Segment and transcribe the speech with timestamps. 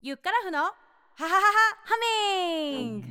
[0.00, 0.72] ゆっからふのハ
[1.16, 1.40] ハハハ
[1.82, 1.96] ハ
[2.72, 3.06] ミング。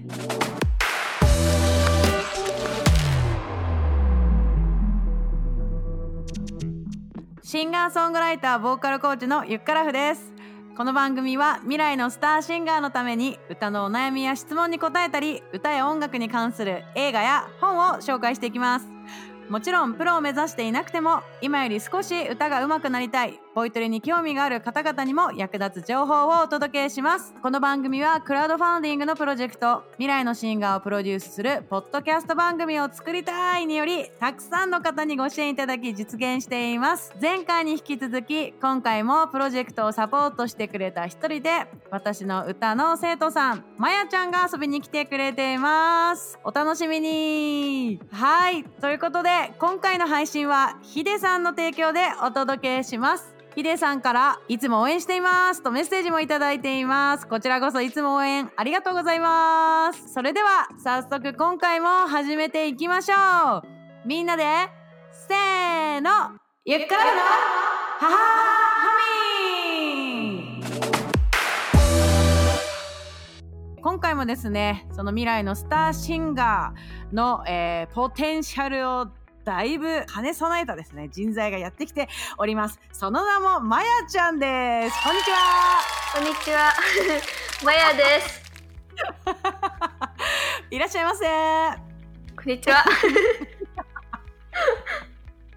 [7.43, 10.31] シンガーソングライターボーカルコーチのゆっからふです。
[10.77, 18.87] この番組は未来のスターシンガーのために歌のお悩みや質問に答えたり歌や音楽に関する映画や本を紹介していきます。
[19.49, 27.33] もちろんプロを目指していなくても今より少し歌が上手くなりたいボイトレに興味がある方々にも役立つ情報をお届けします。
[27.41, 37.15] この番組はクラウドファンディングのプロジェクト未来のシンガーをプロデュースするポッドキャスト番組を作りたいによりたくさんの方にご支援いただき実現しています。
[37.19, 46.37] 前回に引き続き今回もプロジェクトをサポートしてくれた一人で私の歌の生徒さんまやちゃんが遊びに来てくれています。
[46.43, 47.99] お楽しみに。
[48.11, 48.65] はい。
[48.65, 53.35] ということで今回の配信はヒデさんの提供でお届けします。
[53.57, 55.63] ヒデさんからいつも応援しています。
[55.63, 57.27] とメッセージもいただいています。
[57.27, 60.13] こちらこそいつも応援ありがとうございます。
[60.13, 63.15] それでは早速今回も始めていきましょ
[63.57, 64.07] う。
[64.07, 64.43] みんなで
[65.11, 66.37] せーの。
[66.65, 67.21] ゆっくらの。
[67.99, 68.97] ハハハ
[69.41, 70.61] ミ
[73.81, 79.07] 今回もですねその未来のスターシンガーの、えーポテンシャルを
[79.47, 86.73] だいぶ兼ね備えたですね人材がやってきておりますその名もまやちゃんですこんにちはこんにちは。
[87.63, 88.41] まやです。
[90.71, 91.25] いらっしゃいませ
[92.35, 92.83] こんにちは。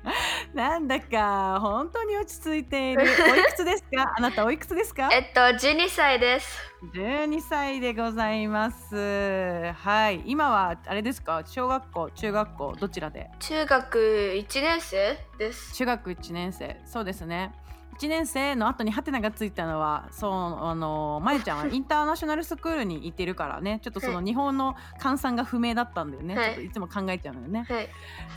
[0.55, 3.03] なんだか本当に落ち着いている。
[3.33, 4.13] おいくつですか？
[4.17, 5.09] あなたおいくつですか？
[5.13, 6.59] えっと、12歳です。
[6.95, 9.73] 12歳でございます。
[9.77, 10.23] はい。
[10.27, 11.43] 今はあれですか？
[11.47, 13.31] 小学校中学校どちらで？
[13.39, 15.73] 中学1年生です。
[15.75, 16.81] 中学1年生。
[16.85, 17.53] そうですね
[18.01, 23.79] 1年生の後にハテナがついたのはそうあのまゆちゃんはインターナショナルスクールに行ってるからね。
[23.83, 26.47] ちょっとそのは日本の換算が不明だったんだよね、はい。
[26.47, 27.89] ちょっといつも考えちゃうのよね、はい。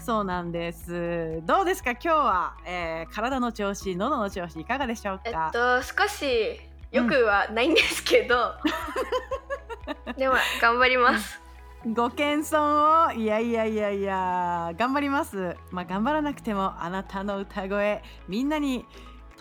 [0.01, 1.41] そうなんです。
[1.45, 1.91] どうですか？
[1.91, 6.59] 今日は、えー体の調子喉の調子いかがでしょうえっか、と、少し
[6.91, 8.55] よくはないんですけど、
[10.17, 11.41] でも頑張ります。
[11.85, 13.13] ご謙遜を。
[13.13, 14.71] いやいやいやいや。
[14.77, 15.55] 頑張ります。
[15.71, 18.85] まあ頑張らなくてもあなたの歌声みんなに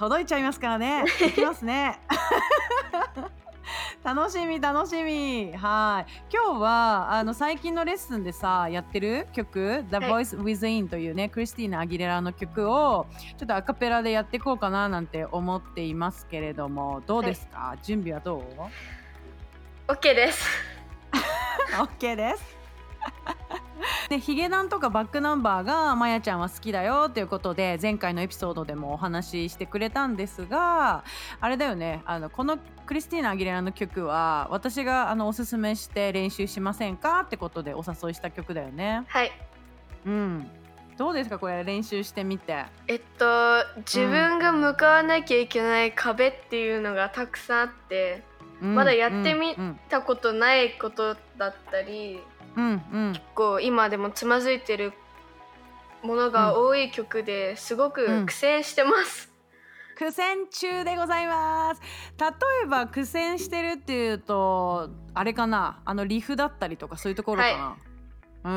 [0.02, 1.04] 届いちゃいますからね。
[1.24, 2.00] いきますね。
[4.02, 5.56] 楽しみ楽しみ。
[5.56, 6.12] はい。
[6.28, 10.10] 今日はあの最近のレッスンでさやってる曲「The はい。
[10.24, 13.06] Voice Within」というねクリスティーナ・アギレラの曲を
[13.38, 18.42] ちょっとアカペラでやっていこうかななんて思っていますけれどもどうですか、準備はどう
[19.86, 20.44] ？OK です。
[21.78, 23.41] OK です。
[24.08, 31.04] でヒゲダンとかバックナンバーがまやちゃんは好きだよということで前回のエピソードでもお話ししてくれたんですが
[31.40, 39.04] あれだよねあのこのクリスティーナ・アギレラの曲は私があのおすすめして練習しませんかってことでお誘いした曲だよね。
[39.08, 39.32] はい。
[40.06, 40.50] うん
[40.98, 42.66] どうですかこれ練習してみて。
[42.86, 48.22] えっと、自分が向かわなきゃいけない壁っていうのがたくさんあって、
[48.60, 49.56] うんまだやってみ
[49.88, 52.20] たことないことだったり、
[52.56, 53.20] うんうん。
[53.34, 54.92] こう今でもつまずいてる
[56.02, 59.30] ものが多い曲ですごく苦戦してます。
[59.96, 61.80] 苦戦中でございます。
[62.18, 62.26] 例
[62.64, 65.80] えば苦戦してるっていうとあれかな？
[65.84, 67.76] あのリフだったりとかそういうところか
[68.42, 68.54] な、う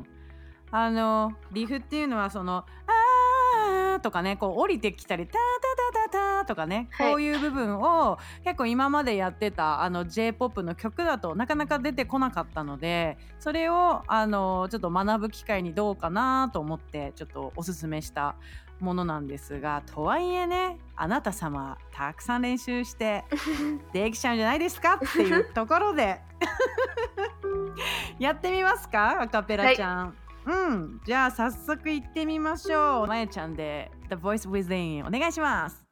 [0.00, 0.04] ん。
[0.70, 2.92] あのリフっていうのはその「あー」
[4.04, 7.10] とかねこう降りてきたり「タタタタタ」とかね、はい。
[7.12, 18.36] こういう部分を結構今までやってたあの j p o p の曲だとなかなか出てこなかったのでそれをあのちょっと学ぶ機会にどうかなと思ってちょっとおすすめした
[18.80, 23.24] ものなんですがとはいえねあなた様たくさん練習して
[23.94, 24.96] できちゃうんじゃないですか？
[24.96, 26.20] っていうところで。
[28.18, 29.22] やってみますか？
[29.22, 30.16] アカペラちゃん。
[30.46, 33.06] うん、じゃあ早速行ってみましょう。
[33.06, 35.82] まやちゃんで The Voice Within お願いします。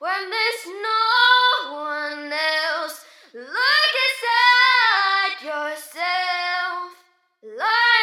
[0.00, 3.04] When there's no one else,
[3.34, 6.94] look inside yourself
[7.42, 7.99] like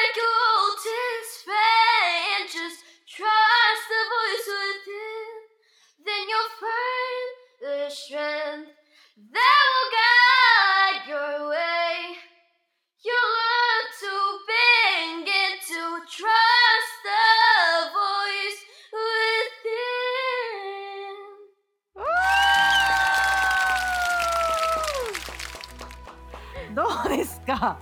[27.27, 27.77] ですか？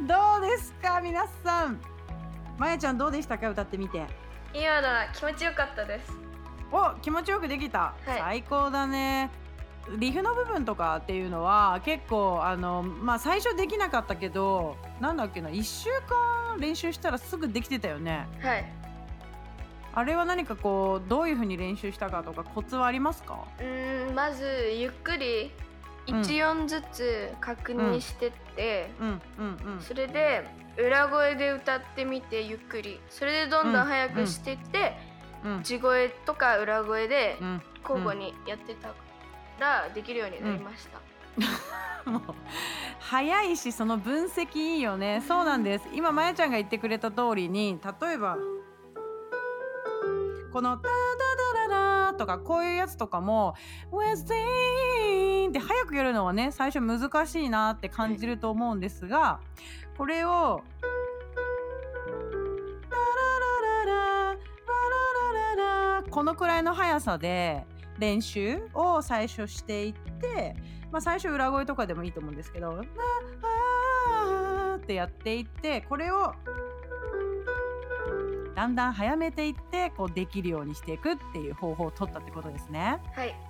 [0.00, 1.00] どうですか？
[1.02, 1.78] 皆さん。
[2.58, 3.50] まやちゃんどうでしたか？
[3.50, 4.06] 歌ってみて。
[4.54, 6.12] 今のは気持ちよかったです。
[6.72, 8.18] お気持ちよくできた、はい。
[8.18, 9.30] 最高だね。
[9.98, 18.26] リフの部分とかっていうのは結構あのまあ最初できなかったけどなんだっけな1週間練習したらすぐできてたよね。
[18.40, 18.64] はい。
[19.92, 23.44] あれは何かこうどういうふうに練習したかとかコツはありますか？
[23.58, 24.44] うーんまず
[24.74, 25.50] ゆっくり
[26.10, 26.20] うん。
[26.20, 28.90] 1音ずつ確認してって、
[29.80, 30.48] それで
[30.78, 33.00] 裏声で歌ってみてゆっくり。
[33.08, 34.96] それでどんどん速くしていって、
[35.44, 35.62] うん。
[35.62, 37.62] 地声とか裏声でうん。
[37.82, 38.94] 交互にやってた
[39.58, 41.00] らできるようになりました、
[42.10, 42.22] もう
[42.98, 45.22] 早いしその分析いいよね。
[45.26, 45.88] そうなんです。
[45.94, 48.36] 今まやちゃんが言ってくれた通りに例えば
[50.52, 50.94] この「タダ
[51.68, 53.54] ダダダ」とかこういうやつとかも
[55.50, 59.40] 「って早くやるのはね最初難しいなって感じると思うんですが
[59.96, 60.62] これを
[66.10, 67.64] このくらいの速さで
[67.98, 70.56] 練習を最初していって、
[70.90, 72.82] まあ、最初裏声とかでもいいと思うんですけど
[73.42, 76.34] 「あってやっていってこれを
[78.56, 82.98] だんだん早めていってこうできるようにしていくっていう方法を取ったってことですね。
[83.14, 83.49] はい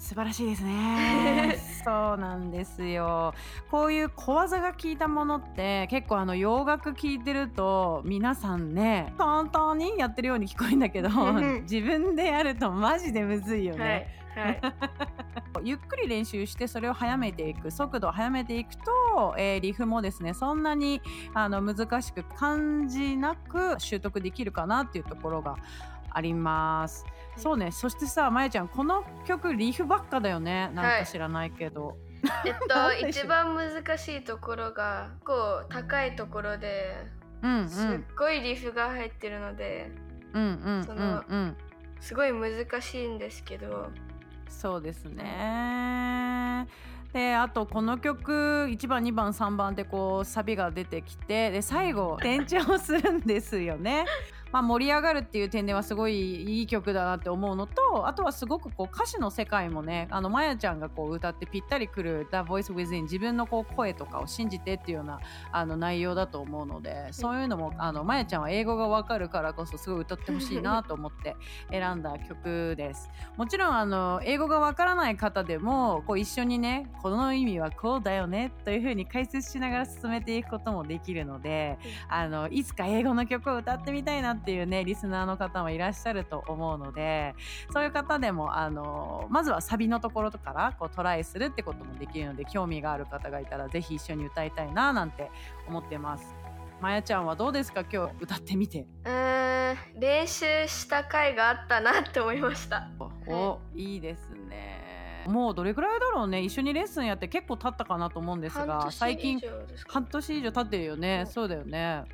[0.00, 1.58] 素晴らしいですね。
[1.84, 3.34] そうなんですよ。
[3.70, 11.10] こういう小技が効いたものって結構あの洋楽聴いてると皆さんね簡単にやってるように聞こえるんだけど
[11.62, 13.84] 自分でやるとマジでむずいよね。
[13.84, 14.60] はいはい
[15.64, 21.02] ゆっくり練習してそれを早めていく速度を速めていくと、えーリフもですねそんなに
[21.34, 25.56] あの難しく感じなく習得できるかなっていうところが
[26.10, 27.04] あります。
[27.40, 27.72] そうね。
[27.72, 30.70] そしてさまやちゃんこの曲リフばっかだよね。
[30.74, 31.96] なんか知らないけど。
[32.44, 36.96] えっ なんと一番難しいところがこう高いところで
[37.42, 37.68] うんうん。
[37.68, 39.90] すっごいリフが入ってるので
[40.34, 41.56] うんうんうんそのうん
[42.00, 43.90] すごい難しいんですけど。
[44.48, 46.66] そうですね。
[47.12, 54.04] であとこの曲1番2番3番ってこうサビが出てきてで最後 転調するんですよね。
[54.52, 65.20] まあ、盛り上がるっていう点ではすごいいい曲だなって思うのとあとはすごくこう歌詞の世界もねあのまやちゃんがこう歌ってぴったりくる「The Voice Within」自分のこう声とかを信じてっていうような
[65.52, 71.36] あの内容だと思うのでそういうのもあのまやちゃんは英語がわかるからこそすごい歌ってほしいなと思って
[71.70, 73.10] 選んだ曲です。
[73.36, 87.34] もちろんあの英語がわからない方でもこう一緒にねこの意味はこうだよねというふうに解説しながら進めていくこともできるのであのいつか英語の曲を歌ってみたいなっていうねリスナーの方もいらっしゃると思うので
[87.72, 95.30] そういう方でもあのまずはサビのところからこうトライするってこともできるので興味がある方がいたらぜひ一緒に歌いたいななんて
[95.68, 96.34] 思ってます。
[96.80, 97.82] まやちゃんはどうですか？
[97.82, 98.86] 今日歌ってみて。
[99.04, 102.88] うーん練習した回があったなって思いました。
[103.26, 103.96] お、い。
[103.96, 105.24] いですね。
[105.26, 106.40] もうどれくらいだろうね？
[106.40, 109.38] 一緒にレッスンやって結構経ったかなと思うんです半が最近
[109.86, 111.26] 半年以上経ってるよね。
[111.28, 112.04] そうだよね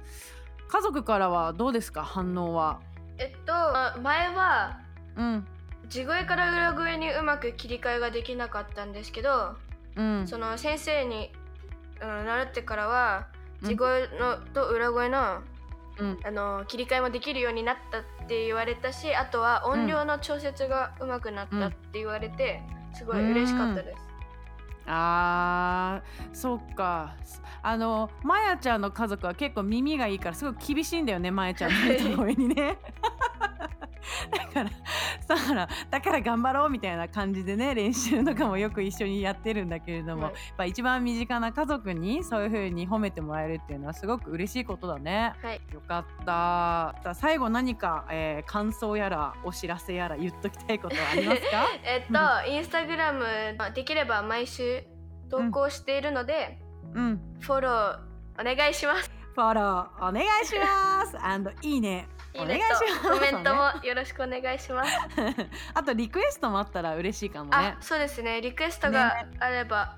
[0.68, 2.02] 家族からはどうですか？
[2.02, 2.80] 反応は。
[3.18, 3.52] えっと
[4.00, 4.80] 前は
[5.16, 5.46] うん。
[5.88, 9.56] 地声から裏声にうまく切り替えができなかったんですけど
[9.94, 10.26] うん。
[10.26, 11.30] その先生に、
[12.02, 13.28] うん、習ってからは
[13.62, 13.68] うん。
[13.68, 15.40] 地声のと裏声の
[15.98, 16.18] うん。
[16.24, 22.60] あの切り替えもできるようになったって言われたしあとは音量の調節がうまくなったって言われて、
[22.92, 24.05] すごい嬉しかったです。
[24.86, 27.16] あーそっか。
[27.62, 32.78] あのまやちゃんの家族は結構耳がいいからすごい厳しいんだよねまやちゃんの歌声にね。
[34.30, 34.70] だから
[35.28, 45.34] だからだから頑張ろうみたいな感じでね練習とかもよく一緒にやってるんだけれども、はいやっぱ一番身近な家族にそういう風に褒めてもらえるっていうのはすごく嬉しいことだね。
[45.42, 47.14] はい、よかった。
[47.14, 51.66] 最後何か、えー感想やらお知らせやら言っときたいことはありますか？
[51.84, 52.06] えっ
[52.46, 53.24] と、インスタグラム
[53.74, 54.84] できれば毎週
[55.30, 56.58] 投稿しているので、
[56.94, 57.20] うん。
[57.40, 57.98] フォロー
[58.40, 59.10] お願いします。
[59.34, 61.16] フォローお願いします。
[61.24, 62.08] and いいね。
[62.36, 64.92] いいねお願いしますとコメントもよろしくお願いします。
[65.74, 67.76] あとリクエストもあったら嬉しいかもねあ、。
[67.80, 68.40] そうですね。
[68.40, 69.96] リクエストがあれば、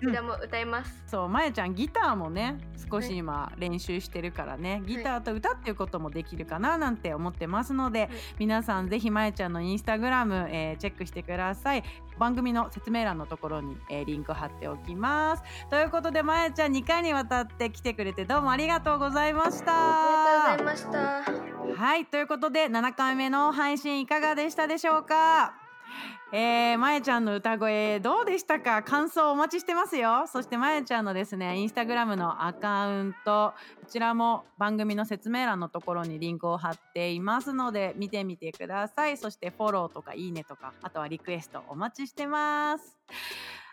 [0.00, 1.02] そちらも歌います。
[1.06, 2.58] そう、まやちゃんギターもね、
[2.90, 11.82] 少し今練習してるからね、ギターと歌っていうこともできるかななんて思ってますので、はい皆さんぜひまやちゃんのインスタグラム、えーチェックしてください。
[12.18, 15.42] 番組の説明欄のところに、えーリンク貼っておきます。
[15.68, 20.52] ということで、まやちゃん2回にわたって来てくれてどうもありがとうございました。
[20.52, 21.82] ありがとうございました。
[21.82, 25.67] はい、ということで7回目の配信いかがでしたでしょうか？
[26.32, 28.82] えー、まえちゃんの歌声どうでしたか？
[28.82, 30.26] 感想お待ちしてますよ。
[30.26, 33.54] そしてまえちゃんのですねインスタグラムのアカウント。
[33.80, 39.16] こちらも番組の説明欄のところにリンクを貼っていますので見てみてください。
[39.16, 42.98] そしてフォローとかいいねとかあとはリクエストお待ちしてます。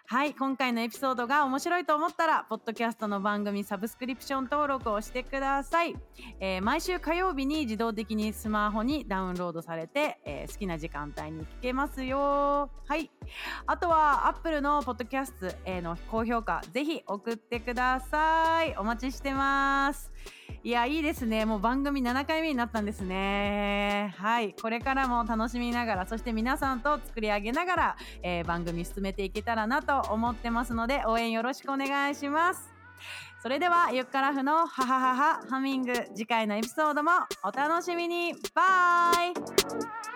[0.07, 5.95] はい今回のエピソードが面白いと思ったらポッドキャストの番組サブスクリプション登録をしてください、
[6.39, 12.69] えー、毎週火曜日に自動的にスマホにダウンロードされて、えー、好きな時間帯に聞けますよ。
[12.87, 13.09] はい。
[13.65, 18.75] あとは Apple のポッドキャストへの高評価ぜひ送ってください。
[18.77, 20.13] お待ちしてます。
[20.63, 21.45] いやいいですね。
[21.45, 24.15] もう番組7回目になったんですね。
[24.17, 24.55] はい。
[24.59, 32.73] これからも楽しみながらそして皆さんと作り上げながら、えー、番組進めていけたらなと思ってますので応援よろしくお願いします。
[33.43, 37.11] それではゆっからふのハハハハハミング次回のエピソードも
[37.43, 38.33] お楽しみに。
[38.55, 40.14] バイ。